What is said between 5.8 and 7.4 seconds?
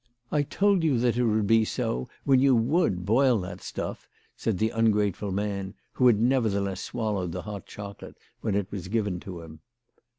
who had nevertheless swallowed